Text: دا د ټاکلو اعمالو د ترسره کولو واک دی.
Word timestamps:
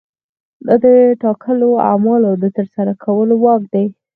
دا 0.67 0.75
د 0.83 0.85
ټاکلو 1.23 1.69
اعمالو 1.89 2.31
د 2.41 2.45
ترسره 2.57 2.93
کولو 3.03 3.33
واک 3.43 3.63
دی. 3.73 3.85